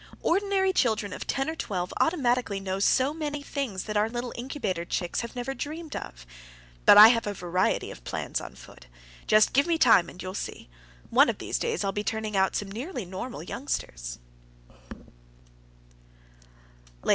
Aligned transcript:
Ordinary 0.23 0.73
children 0.73 1.13
of 1.13 1.27
ten 1.27 1.47
or 1.47 1.53
twelve 1.55 1.93
automatically 1.99 2.59
know 2.59 2.79
so 2.79 3.13
many 3.13 3.43
things 3.43 3.83
that 3.83 3.95
our 3.95 4.09
little 4.09 4.33
incubator 4.35 4.83
chicks 4.83 5.21
have 5.21 5.35
never 5.35 5.53
dreamed 5.53 5.95
of. 5.95 6.25
But 6.87 6.97
I 6.97 7.09
have 7.09 7.27
a 7.27 7.35
variety 7.35 7.91
of 7.91 8.03
plans 8.03 8.41
on 8.41 8.55
foot. 8.55 8.87
Just 9.27 9.53
give 9.53 9.67
me 9.67 9.77
time, 9.77 10.09
and 10.09 10.19
you 10.19 10.29
will 10.29 10.33
see. 10.33 10.69
One 11.11 11.29
of 11.29 11.37
these 11.37 11.59
days 11.59 11.83
I'll 11.83 11.91
be 11.91 12.03
turning 12.03 12.35
out 12.35 12.55
some 12.55 12.71
nearly 12.71 13.05
normal 13.05 13.43
youngsters. 13.43 14.17